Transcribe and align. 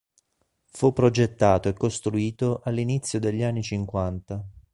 Fu 0.65 0.93
progettato 0.93 1.69
e 1.69 1.73
costruito 1.73 2.61
all'inizio 2.63 3.19
degli 3.19 3.43
anni 3.43 3.61
cinquanta. 3.61 4.43